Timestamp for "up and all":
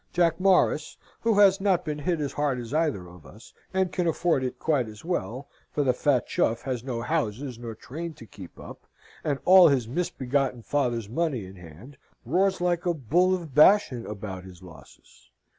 8.59-9.67